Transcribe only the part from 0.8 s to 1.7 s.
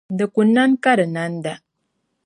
ka di nanda.